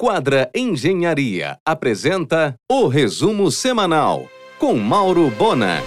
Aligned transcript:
Quadra 0.00 0.48
Engenharia 0.54 1.58
apresenta 1.66 2.54
o 2.70 2.86
resumo 2.86 3.50
semanal 3.50 4.28
com 4.56 4.76
Mauro 4.76 5.28
Bona. 5.36 5.82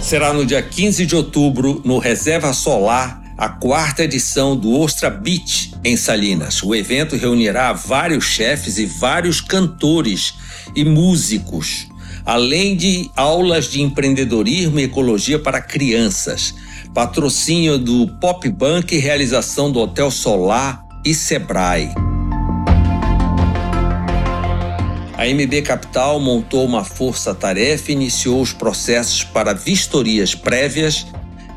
Será 0.00 0.32
no 0.32 0.46
dia 0.46 0.62
15 0.62 1.04
de 1.04 1.16
outubro, 1.16 1.82
no 1.84 1.98
Reserva 1.98 2.52
Solar, 2.52 3.20
a 3.36 3.48
quarta 3.48 4.04
edição 4.04 4.56
do 4.56 4.78
Ostra 4.78 5.10
Beach 5.10 5.74
em 5.82 5.96
Salinas. 5.96 6.62
O 6.62 6.76
evento 6.76 7.16
reunirá 7.16 7.72
vários 7.72 8.24
chefes 8.26 8.78
e 8.78 8.86
vários 8.86 9.40
cantores 9.40 10.34
e 10.76 10.84
músicos, 10.84 11.88
além 12.24 12.76
de 12.76 13.10
aulas 13.16 13.68
de 13.68 13.82
empreendedorismo 13.82 14.78
e 14.78 14.84
ecologia 14.84 15.40
para 15.40 15.60
crianças. 15.60 16.54
Patrocínio 16.94 17.78
do 17.78 18.06
Pop 18.20 18.48
Bank 18.48 18.94
e 18.94 19.00
realização 19.00 19.72
do 19.72 19.80
Hotel 19.80 20.08
Solar 20.08 20.86
e 21.04 21.12
Sebrae. 21.12 22.05
A 25.16 25.26
MB 25.26 25.62
Capital 25.62 26.20
montou 26.20 26.66
uma 26.66 26.84
força-tarefa 26.84 27.90
e 27.90 27.94
iniciou 27.94 28.38
os 28.40 28.52
processos 28.52 29.24
para 29.24 29.54
vistorias 29.54 30.34
prévias 30.34 31.06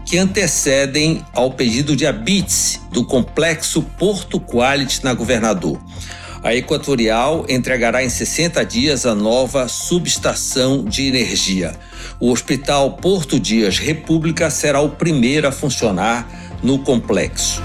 que 0.05 0.17
antecedem 0.17 1.23
ao 1.33 1.51
pedido 1.51 1.93
de 1.93 2.07
habite 2.07 2.79
do 2.89 3.03
complexo 3.03 3.81
Porto 3.81 4.39
Quality 4.39 5.03
na 5.03 5.13
Governador. 5.13 5.77
A 6.41 6.55
Equatorial 6.55 7.45
entregará 7.49 8.01
em 8.01 8.09
60 8.09 8.63
dias 8.63 9.05
a 9.05 9.13
nova 9.13 9.67
subestação 9.67 10.85
de 10.85 11.07
energia. 11.07 11.75
O 12.17 12.31
Hospital 12.31 12.93
Porto 12.93 13.37
Dias 13.37 13.77
República 13.77 14.49
será 14.49 14.79
o 14.79 14.91
primeiro 14.91 15.49
a 15.49 15.51
funcionar 15.51 16.25
no 16.63 16.79
complexo. 16.79 17.61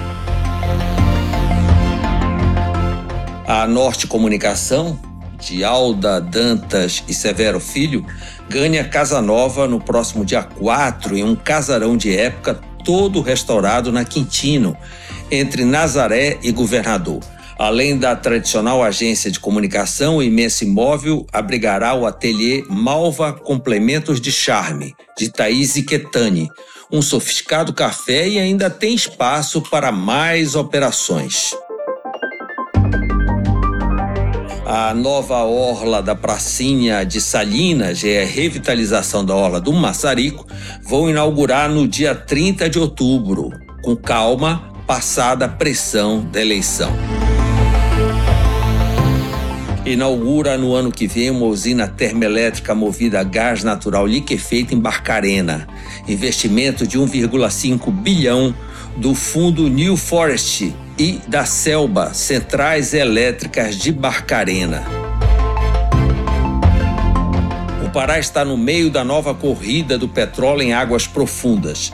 A 3.46 3.64
Norte 3.68 4.08
Comunicação 4.08 4.98
de 5.44 5.62
Alda 5.62 6.20
Dantas 6.20 7.04
e 7.06 7.14
Severo 7.14 7.60
Filho, 7.60 8.04
ganha 8.48 8.84
casa 8.84 9.20
nova 9.20 9.68
no 9.68 9.80
próximo 9.80 10.24
dia 10.24 10.42
4 10.42 11.16
em 11.16 11.24
um 11.24 11.36
casarão 11.36 11.96
de 11.96 12.16
época 12.16 12.58
todo 12.84 13.20
restaurado 13.20 13.90
na 13.90 14.04
Quintino, 14.04 14.76
entre 15.30 15.64
Nazaré 15.64 16.38
e 16.42 16.52
Governador. 16.52 17.20
Além 17.58 17.96
da 17.96 18.16
tradicional 18.16 18.82
agência 18.82 19.30
de 19.30 19.38
comunicação, 19.38 20.16
o 20.16 20.22
imenso 20.22 20.64
imóvel 20.64 21.24
abrigará 21.32 21.94
o 21.94 22.04
ateliê 22.04 22.64
Malva 22.68 23.32
Complementos 23.32 24.20
de 24.20 24.32
Charme, 24.32 24.94
de 25.16 25.30
Thaís 25.30 25.74
Quetani, 25.84 26.48
um 26.90 27.00
sofisticado 27.00 27.72
café 27.72 28.28
e 28.28 28.38
ainda 28.38 28.68
tem 28.68 28.94
espaço 28.94 29.62
para 29.62 29.92
mais 29.92 30.54
operações. 30.54 31.54
A 34.76 34.92
nova 34.92 35.44
orla 35.44 36.02
da 36.02 36.16
Pracinha 36.16 37.04
de 37.04 37.20
Salinas 37.20 38.02
e 38.02 38.18
a 38.18 38.26
revitalização 38.26 39.24
da 39.24 39.32
orla 39.32 39.60
do 39.60 39.72
Maçarico 39.72 40.44
vão 40.82 41.08
inaugurar 41.08 41.70
no 41.70 41.86
dia 41.86 42.12
30 42.12 42.68
de 42.68 42.80
outubro, 42.80 43.50
com 43.84 43.94
calma, 43.94 44.74
passada 44.84 45.44
a 45.44 45.48
pressão 45.48 46.24
da 46.24 46.40
eleição. 46.40 46.90
Inaugura 49.86 50.56
no 50.56 50.74
ano 50.74 50.90
que 50.90 51.06
vem 51.06 51.28
uma 51.28 51.44
usina 51.44 51.86
termoelétrica 51.86 52.74
movida 52.74 53.20
a 53.20 53.22
gás 53.22 53.62
natural 53.62 54.06
liquefeito 54.06 54.74
em 54.74 54.78
Barcarena. 54.78 55.68
Investimento 56.08 56.86
de 56.86 56.98
1,5 56.98 57.90
bilhão 57.90 58.54
do 58.96 59.14
fundo 59.14 59.68
New 59.68 59.94
Forest 59.94 60.74
e 60.98 61.20
da 61.28 61.44
Selba 61.44 62.14
Centrais 62.14 62.94
Elétricas 62.94 63.76
de 63.76 63.92
Barcarena. 63.92 64.82
O 67.84 67.90
Pará 67.90 68.18
está 68.18 68.42
no 68.42 68.56
meio 68.56 68.90
da 68.90 69.04
nova 69.04 69.34
corrida 69.34 69.98
do 69.98 70.08
petróleo 70.08 70.62
em 70.62 70.72
águas 70.72 71.06
profundas. 71.06 71.92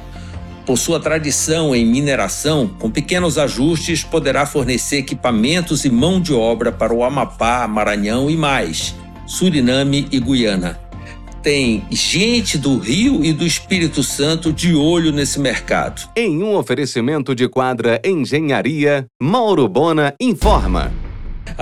Por 0.70 0.78
sua 0.78 1.00
tradição 1.00 1.74
em 1.74 1.84
mineração, 1.84 2.68
com 2.78 2.88
pequenos 2.88 3.38
ajustes, 3.38 4.04
poderá 4.04 4.46
fornecer 4.46 4.98
equipamentos 4.98 5.84
e 5.84 5.90
mão 5.90 6.20
de 6.20 6.32
obra 6.32 6.70
para 6.70 6.94
o 6.94 7.02
Amapá, 7.02 7.66
Maranhão 7.66 8.30
e 8.30 8.36
mais, 8.36 8.94
Suriname 9.26 10.06
e 10.12 10.20
Guiana 10.20 10.78
tem 11.42 11.82
gente 11.90 12.58
do 12.58 12.78
Rio 12.78 13.24
e 13.24 13.32
do 13.32 13.46
Espírito 13.46 14.02
Santo 14.02 14.52
de 14.52 14.74
olho 14.74 15.10
nesse 15.10 15.40
mercado. 15.40 16.02
Em 16.14 16.42
um 16.42 16.54
oferecimento 16.54 17.34
de 17.34 17.48
quadra 17.48 17.98
Engenharia, 18.04 19.06
Mauro 19.18 19.66
Bona 19.66 20.14
informa. 20.20 20.92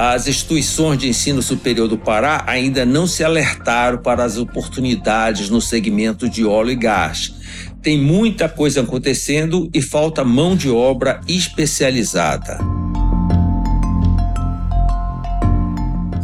As 0.00 0.28
instituições 0.28 0.96
de 1.00 1.08
ensino 1.08 1.42
superior 1.42 1.88
do 1.88 1.98
Pará 1.98 2.44
ainda 2.46 2.86
não 2.86 3.04
se 3.04 3.24
alertaram 3.24 3.98
para 3.98 4.22
as 4.22 4.36
oportunidades 4.38 5.50
no 5.50 5.60
segmento 5.60 6.28
de 6.28 6.44
óleo 6.44 6.70
e 6.70 6.76
gás. 6.76 7.34
Tem 7.82 8.00
muita 8.00 8.48
coisa 8.48 8.82
acontecendo 8.82 9.68
e 9.74 9.82
falta 9.82 10.22
mão 10.22 10.54
de 10.54 10.70
obra 10.70 11.20
especializada. 11.26 12.60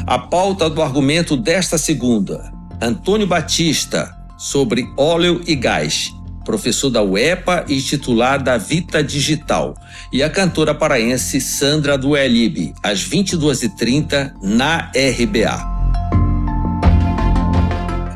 A 0.06 0.20
pauta 0.20 0.70
do 0.70 0.80
argumento 0.80 1.36
desta 1.36 1.76
segunda 1.76 2.52
Antônio 2.80 3.26
Batista, 3.26 4.16
sobre 4.38 4.86
óleo 4.96 5.40
e 5.48 5.56
gás, 5.56 6.14
professor 6.44 6.90
da 6.90 7.02
UEPA 7.02 7.64
e 7.68 7.80
titular 7.80 8.42
da 8.42 8.58
Vita 8.58 9.02
Digital, 9.02 9.74
e 10.12 10.22
a 10.22 10.30
cantora 10.30 10.74
paraense 10.74 11.40
Sandra 11.40 11.96
do 11.98 12.16
Elib, 12.16 12.74
às 12.82 13.00
22h30 13.08 14.32
na 14.42 14.90
RBA. 14.94 15.74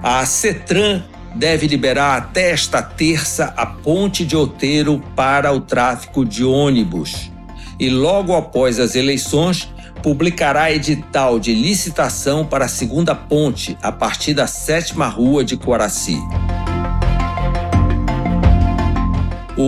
A 0.03 0.25
CETRAN 0.25 1.03
deve 1.35 1.67
liberar 1.67 2.17
até 2.17 2.51
esta 2.51 2.83
terça 2.83 3.53
a 3.57 3.67
ponte 3.67 4.25
de 4.25 4.37
Outeiro 4.37 5.03
para 5.15 5.53
o 5.53 5.61
tráfego 5.61 6.25
de 6.25 6.45
ônibus. 6.45 7.31
E 7.79 7.89
logo 7.89 8.35
após 8.35 8.81
as 8.81 8.95
eleições, 8.97 9.69
publicará 10.03 10.73
edital 10.73 11.39
de 11.39 11.55
licitação 11.55 12.45
para 12.45 12.65
a 12.65 12.69
segunda 12.69 13.15
ponte 13.15 13.77
a 13.83 13.93
partir 13.93 14.35
da 14.35 14.47
sétima 14.47 15.07
rua 15.07 15.45
de 15.45 15.57
Coraci. 15.57 16.19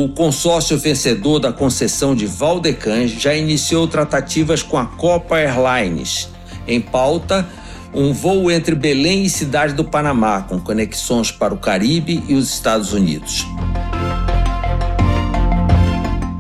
O 0.03 0.09
consórcio 0.09 0.79
vencedor 0.79 1.39
da 1.39 1.53
concessão 1.53 2.15
de 2.15 2.25
Valdecães 2.25 3.11
já 3.11 3.35
iniciou 3.35 3.87
tratativas 3.87 4.63
com 4.63 4.79
a 4.79 4.87
Copa 4.87 5.39
Airlines. 5.39 6.31
Em 6.67 6.81
pauta, 6.81 7.47
um 7.93 8.11
voo 8.11 8.51
entre 8.51 8.75
Belém 8.75 9.25
e 9.25 9.29
Cidade 9.29 9.75
do 9.75 9.85
Panamá, 9.85 10.41
com 10.41 10.59
conexões 10.59 11.31
para 11.31 11.53
o 11.53 11.59
Caribe 11.59 12.25
e 12.27 12.35
os 12.35 12.49
Estados 12.49 12.95
Unidos. 12.95 13.47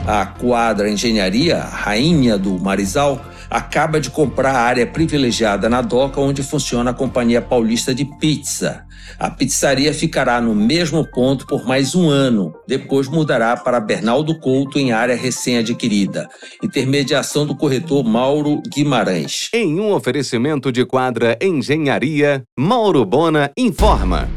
A 0.06 0.24
Quadra 0.24 0.88
Engenharia, 0.88 1.60
rainha 1.60 2.38
do 2.38 2.58
Marizal, 2.58 3.22
acaba 3.50 4.00
de 4.00 4.08
comprar 4.08 4.54
a 4.54 4.62
área 4.62 4.86
privilegiada 4.86 5.68
na 5.68 5.82
doca 5.82 6.18
onde 6.18 6.42
funciona 6.42 6.92
a 6.92 6.94
Companhia 6.94 7.42
Paulista 7.42 7.94
de 7.94 8.06
Pizza. 8.06 8.86
A 9.18 9.30
pizzaria 9.30 9.92
ficará 9.92 10.40
no 10.40 10.54
mesmo 10.54 11.04
ponto 11.04 11.46
por 11.46 11.66
mais 11.66 11.94
um 11.94 12.08
ano, 12.08 12.54
depois 12.66 13.08
mudará 13.08 13.56
para 13.56 13.80
Bernaldo 13.80 14.38
Couto 14.38 14.78
em 14.78 14.92
área 14.92 15.14
recém-adquirida. 15.14 16.28
Intermediação 16.62 17.46
do 17.46 17.54
corretor 17.54 18.02
Mauro 18.02 18.62
Guimarães. 18.72 19.48
Em 19.52 19.78
um 19.78 19.92
oferecimento 19.92 20.72
de 20.72 20.84
quadra 20.84 21.36
Engenharia, 21.40 22.42
Mauro 22.58 23.04
Bona 23.04 23.50
informa. 23.56 24.28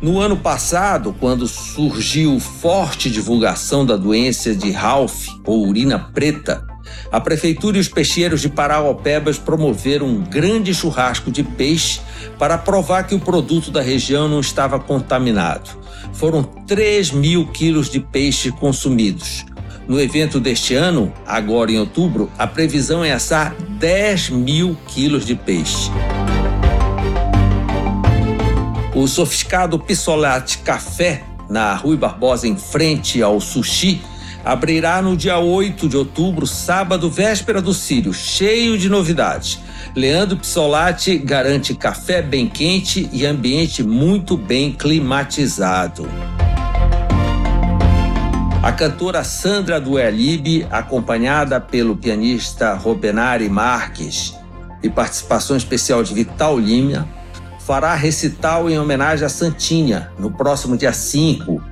No 0.00 0.18
ano 0.18 0.36
passado, 0.36 1.14
quando 1.20 1.46
surgiu 1.46 2.40
forte 2.40 3.10
divulgação 3.10 3.84
da 3.84 3.98
doença 3.98 4.54
de 4.54 4.70
Ralph, 4.70 5.28
ou 5.44 5.68
urina 5.68 5.98
preta, 5.98 6.66
a 7.10 7.20
prefeitura 7.20 7.76
e 7.76 7.80
os 7.80 7.88
peixeiros 7.88 8.40
de 8.40 8.48
Paraopebas 8.48 9.38
promoveram 9.38 10.06
um 10.06 10.20
grande 10.20 10.72
churrasco 10.72 11.30
de 11.30 11.42
peixe 11.42 12.00
para 12.38 12.56
provar 12.56 13.04
que 13.04 13.14
o 13.14 13.20
produto 13.20 13.70
da 13.70 13.82
região 13.82 14.28
não 14.28 14.40
estava 14.40 14.78
contaminado. 14.78 15.70
Foram 16.12 16.42
3 16.42 17.10
mil 17.12 17.46
quilos 17.46 17.90
de 17.90 18.00
peixe 18.00 18.50
consumidos. 18.50 19.44
No 19.88 20.00
evento 20.00 20.38
deste 20.38 20.74
ano, 20.74 21.12
agora 21.26 21.72
em 21.72 21.78
outubro, 21.78 22.30
a 22.38 22.46
previsão 22.46 23.04
é 23.04 23.12
assar 23.12 23.54
10 23.78 24.30
mil 24.30 24.76
quilos 24.86 25.26
de 25.26 25.34
peixe. 25.34 25.90
O 28.94 29.08
sofisticado 29.08 29.78
Pissolate 29.78 30.58
Café, 30.58 31.24
na 31.48 31.74
Rui 31.74 31.96
Barbosa, 31.96 32.46
em 32.46 32.56
frente 32.56 33.20
ao 33.22 33.40
Sushi, 33.40 34.00
abrirá 34.44 35.00
no 35.02 35.16
dia 35.16 35.38
8 35.38 35.88
de 35.88 35.96
outubro, 35.96 36.46
sábado, 36.46 37.10
véspera 37.10 37.60
do 37.60 37.74
Sírio, 37.74 38.12
cheio 38.12 38.78
de 38.78 38.88
novidades. 38.88 39.58
Leandro 39.94 40.36
Pissolati 40.36 41.18
garante 41.18 41.74
café 41.74 42.22
bem 42.22 42.48
quente 42.48 43.08
e 43.12 43.26
ambiente 43.26 43.82
muito 43.82 44.36
bem 44.36 44.72
climatizado. 44.72 46.08
A 48.62 48.72
cantora 48.72 49.24
Sandra 49.24 49.80
do 49.80 49.98
Elib, 49.98 50.66
acompanhada 50.70 51.58
pelo 51.60 51.96
pianista 51.96 52.74
Robenari 52.74 53.48
Marques, 53.48 54.34
e 54.82 54.88
participação 54.88 55.56
especial 55.56 56.02
de 56.02 56.14
Vital 56.14 56.58
Lima, 56.58 57.08
fará 57.60 57.94
recital 57.94 58.68
em 58.68 58.78
homenagem 58.78 59.24
a 59.24 59.28
Santinha 59.28 60.10
no 60.18 60.30
próximo 60.30 60.76
dia 60.76 60.92
5, 60.92 61.62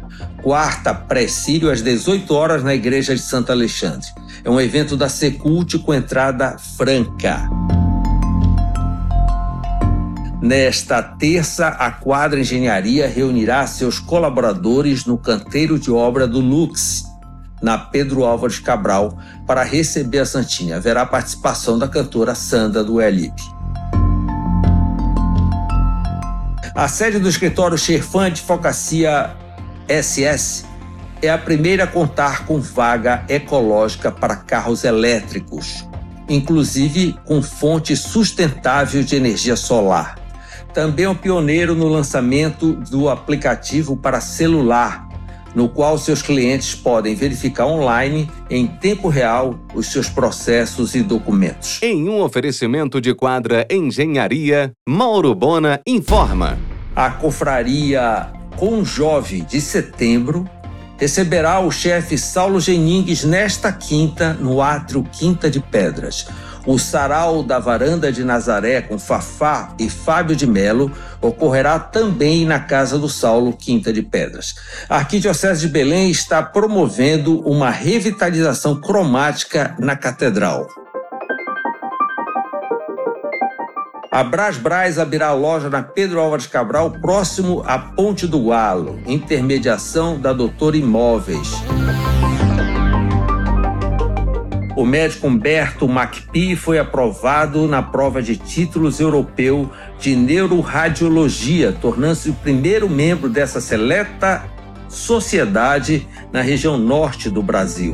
quarta 0.48 0.94
pré-sírio, 0.94 1.70
às 1.70 1.82
18 1.82 2.34
horas, 2.34 2.64
na 2.64 2.74
Igreja 2.74 3.14
de 3.14 3.20
Santo 3.20 3.52
Alexandre. 3.52 4.08
É 4.42 4.48
um 4.48 4.58
evento 4.58 4.96
da 4.96 5.06
Secult 5.06 5.78
com 5.80 5.92
entrada 5.92 6.56
franca. 6.56 7.46
Nesta 10.40 11.02
terça, 11.02 11.68
a 11.68 11.90
Quadra 11.90 12.40
Engenharia 12.40 13.06
reunirá 13.06 13.66
seus 13.66 13.98
colaboradores 13.98 15.04
no 15.04 15.18
canteiro 15.18 15.78
de 15.78 15.90
obra 15.90 16.26
do 16.26 16.40
Lux, 16.40 17.04
na 17.60 17.76
Pedro 17.76 18.24
Álvares 18.24 18.58
Cabral, 18.58 19.18
para 19.46 19.62
receber 19.62 20.20
a 20.20 20.24
Santinha. 20.24 20.76
Haverá 20.76 21.04
participação 21.04 21.78
da 21.78 21.86
cantora 21.86 22.34
Sandra 22.34 22.82
do 22.82 23.02
Elip. 23.02 23.34
A 26.74 26.88
sede 26.88 27.18
do 27.18 27.28
escritório 27.28 27.76
Xerfan 27.76 28.28
Advocacia 28.28 29.36
SS 29.88 30.64
é 31.22 31.30
a 31.30 31.38
primeira 31.38 31.84
a 31.84 31.86
contar 31.86 32.44
com 32.46 32.60
vaga 32.60 33.24
ecológica 33.28 34.12
para 34.12 34.36
carros 34.36 34.84
elétricos, 34.84 35.86
inclusive 36.28 37.16
com 37.24 37.42
fonte 37.42 37.96
sustentável 37.96 39.02
de 39.02 39.16
energia 39.16 39.56
solar. 39.56 40.16
Também 40.72 41.06
é 41.06 41.08
um 41.08 41.14
pioneiro 41.14 41.74
no 41.74 41.88
lançamento 41.88 42.72
do 42.72 43.08
aplicativo 43.08 43.96
para 43.96 44.20
celular, 44.20 45.08
no 45.54 45.68
qual 45.68 45.98
seus 45.98 46.22
clientes 46.22 46.74
podem 46.74 47.14
verificar 47.14 47.66
online, 47.66 48.30
em 48.48 48.66
tempo 48.66 49.08
real, 49.08 49.58
os 49.74 49.86
seus 49.86 50.08
processos 50.08 50.94
e 50.94 51.02
documentos. 51.02 51.80
Em 51.82 52.08
um 52.08 52.20
oferecimento 52.20 53.00
de 53.00 53.14
quadra 53.14 53.66
Engenharia, 53.70 54.72
Mauro 54.88 55.34
Bona 55.34 55.80
informa. 55.86 56.58
A 56.94 57.10
confraria 57.10 58.37
Conjove 58.58 59.40
de 59.42 59.60
setembro 59.60 60.48
receberá 60.98 61.60
o 61.60 61.70
chefe 61.70 62.18
Saulo 62.18 62.58
Geningues 62.58 63.22
nesta 63.22 63.70
quinta, 63.72 64.32
no 64.34 64.60
Átrio 64.60 65.04
Quinta 65.04 65.48
de 65.48 65.60
Pedras. 65.60 66.26
O 66.66 66.76
sarau 66.76 67.44
da 67.44 67.60
Varanda 67.60 68.10
de 68.10 68.24
Nazaré 68.24 68.82
com 68.82 68.98
Fafá 68.98 69.72
e 69.78 69.88
Fábio 69.88 70.34
de 70.34 70.44
Melo 70.44 70.90
ocorrerá 71.20 71.78
também 71.78 72.44
na 72.44 72.58
Casa 72.58 72.98
do 72.98 73.08
Saulo, 73.08 73.52
Quinta 73.52 73.92
de 73.92 74.02
Pedras. 74.02 74.56
A 74.88 74.96
Arquidiocese 74.96 75.60
de 75.60 75.68
Belém 75.68 76.10
está 76.10 76.42
promovendo 76.42 77.40
uma 77.48 77.70
revitalização 77.70 78.80
cromática 78.80 79.76
na 79.78 79.94
Catedral. 79.94 80.66
A 84.10 84.24
Brás 84.24 84.56
Braz 84.56 84.98
abrirá 84.98 85.34
loja 85.34 85.68
na 85.68 85.82
Pedro 85.82 86.18
Álvares 86.18 86.46
Cabral, 86.46 86.92
próximo 86.92 87.62
à 87.66 87.78
Ponte 87.78 88.26
do 88.26 88.48
Galo, 88.48 88.98
intermediação 89.06 90.18
da 90.18 90.32
Doutor 90.32 90.74
Imóveis. 90.74 91.52
O 94.74 94.86
médico 94.86 95.26
Humberto 95.26 95.86
Macpi 95.86 96.56
foi 96.56 96.78
aprovado 96.78 97.68
na 97.68 97.82
prova 97.82 98.22
de 98.22 98.36
títulos 98.36 98.98
europeu 98.98 99.70
de 100.00 100.16
neuroradiologia, 100.16 101.76
tornando-se 101.78 102.30
o 102.30 102.34
primeiro 102.34 102.88
membro 102.88 103.28
dessa 103.28 103.60
seleta 103.60 104.42
sociedade 104.88 106.08
na 106.32 106.40
região 106.40 106.78
norte 106.78 107.28
do 107.28 107.42
Brasil. 107.42 107.92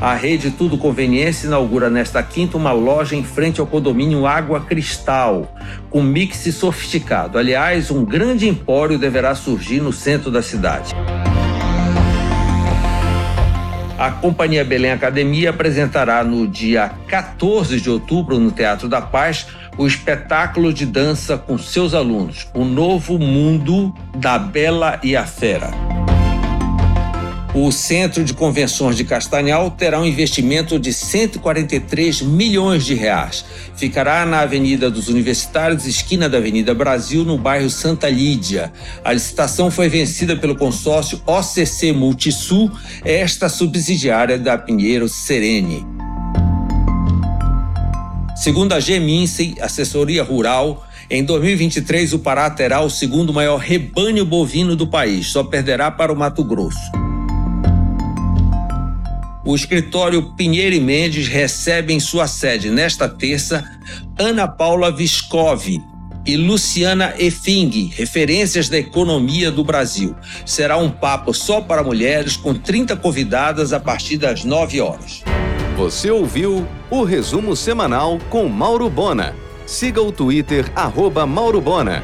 A 0.00 0.14
rede 0.14 0.52
Tudo 0.52 0.78
Conveniência 0.78 1.48
inaugura 1.48 1.90
nesta 1.90 2.22
quinta 2.22 2.56
uma 2.56 2.70
loja 2.70 3.16
em 3.16 3.24
frente 3.24 3.60
ao 3.60 3.66
condomínio 3.66 4.28
Água 4.28 4.60
Cristal, 4.60 5.52
com 5.90 6.00
mix 6.00 6.36
sofisticado. 6.54 7.36
Aliás, 7.36 7.90
um 7.90 8.04
grande 8.04 8.48
empório 8.48 8.96
deverá 8.96 9.34
surgir 9.34 9.80
no 9.80 9.92
centro 9.92 10.30
da 10.30 10.40
cidade. 10.40 10.94
A 13.98 14.12
Companhia 14.12 14.64
Belém 14.64 14.92
Academia 14.92 15.50
apresentará 15.50 16.22
no 16.22 16.46
dia 16.46 16.92
14 17.08 17.80
de 17.80 17.90
outubro, 17.90 18.38
no 18.38 18.52
Teatro 18.52 18.88
da 18.88 19.02
Paz, 19.02 19.48
o 19.76 19.84
espetáculo 19.84 20.72
de 20.72 20.86
dança 20.86 21.36
com 21.36 21.58
seus 21.58 21.92
alunos, 21.92 22.48
O 22.54 22.64
Novo 22.64 23.18
Mundo 23.18 23.92
da 24.14 24.38
Bela 24.38 25.00
e 25.02 25.16
a 25.16 25.26
Fera. 25.26 25.97
O 27.60 27.72
Centro 27.72 28.22
de 28.22 28.32
Convenções 28.32 28.96
de 28.96 29.02
Castanhal 29.02 29.72
terá 29.72 30.00
um 30.00 30.06
investimento 30.06 30.78
de 30.78 30.92
143 30.92 32.22
milhões 32.22 32.84
de 32.84 32.94
reais. 32.94 33.44
Ficará 33.74 34.24
na 34.24 34.42
Avenida 34.42 34.88
dos 34.88 35.08
Universitários, 35.08 35.84
esquina 35.84 36.28
da 36.28 36.38
Avenida 36.38 36.72
Brasil, 36.72 37.24
no 37.24 37.36
bairro 37.36 37.68
Santa 37.68 38.08
Lídia. 38.08 38.72
A 39.04 39.12
licitação 39.12 39.72
foi 39.72 39.88
vencida 39.88 40.36
pelo 40.36 40.54
consórcio 40.54 41.20
OCC 41.26 41.92
Multisul, 41.92 42.70
esta 43.04 43.48
subsidiária 43.48 44.38
da 44.38 44.56
Pinheiro 44.56 45.08
Serene. 45.08 45.84
Segundo 48.36 48.72
a 48.72 48.78
Geminse, 48.78 49.56
assessoria 49.60 50.22
rural, 50.22 50.86
em 51.10 51.24
2023 51.24 52.12
o 52.12 52.20
Pará 52.20 52.48
terá 52.50 52.82
o 52.82 52.88
segundo 52.88 53.32
maior 53.32 53.56
rebanho 53.56 54.24
bovino 54.24 54.76
do 54.76 54.86
país, 54.86 55.26
só 55.26 55.42
perderá 55.42 55.90
para 55.90 56.12
o 56.12 56.16
Mato 56.16 56.44
Grosso 56.44 57.07
o 59.48 59.54
escritório 59.54 60.34
Pinheiro 60.36 60.76
e 60.76 60.80
Mendes 60.80 61.26
recebe 61.26 61.94
em 61.94 61.98
sua 61.98 62.26
sede 62.26 62.68
nesta 62.68 63.08
terça 63.08 63.64
Ana 64.18 64.46
Paula 64.46 64.92
Viscovi 64.92 65.82
e 66.26 66.36
Luciana 66.36 67.14
Efing, 67.18 67.90
referências 67.96 68.68
da 68.68 68.76
economia 68.76 69.50
do 69.50 69.64
Brasil. 69.64 70.14
Será 70.44 70.76
um 70.76 70.90
papo 70.90 71.32
só 71.32 71.62
para 71.62 71.82
mulheres 71.82 72.36
com 72.36 72.52
30 72.52 72.94
convidadas 72.96 73.72
a 73.72 73.80
partir 73.80 74.18
das 74.18 74.44
9 74.44 74.82
horas. 74.82 75.24
Você 75.78 76.10
ouviu 76.10 76.68
o 76.90 77.02
resumo 77.02 77.56
semanal 77.56 78.18
com 78.28 78.46
Mauro 78.50 78.90
Bona. 78.90 79.34
Siga 79.64 80.02
o 80.02 80.12
Twitter, 80.12 80.70
arroba 80.76 81.26
Mauro 81.26 81.62
Bona. 81.62 82.02